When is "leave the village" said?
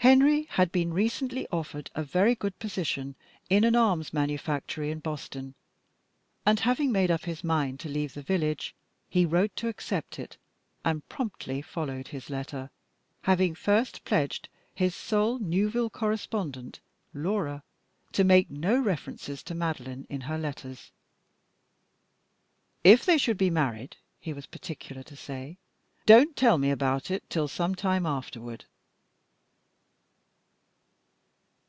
7.88-8.74